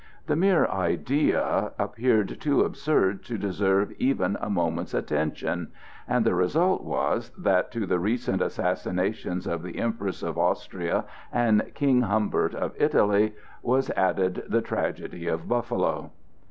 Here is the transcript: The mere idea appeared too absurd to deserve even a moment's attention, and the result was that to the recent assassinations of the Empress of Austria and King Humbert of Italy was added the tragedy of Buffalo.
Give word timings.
The 0.25 0.35
mere 0.35 0.65
idea 0.65 1.73
appeared 1.77 2.39
too 2.41 2.61
absurd 2.63 3.23
to 3.25 3.37
deserve 3.37 3.91
even 3.99 4.35
a 4.41 4.49
moment's 4.49 4.95
attention, 4.95 5.71
and 6.07 6.25
the 6.25 6.33
result 6.33 6.83
was 6.83 7.29
that 7.37 7.71
to 7.73 7.85
the 7.85 7.99
recent 7.99 8.41
assassinations 8.41 9.45
of 9.45 9.61
the 9.61 9.77
Empress 9.77 10.23
of 10.23 10.39
Austria 10.39 11.05
and 11.31 11.71
King 11.75 12.01
Humbert 12.01 12.55
of 12.55 12.73
Italy 12.77 13.35
was 13.61 13.91
added 13.91 14.41
the 14.47 14.63
tragedy 14.63 15.27
of 15.27 15.47
Buffalo. 15.47 16.09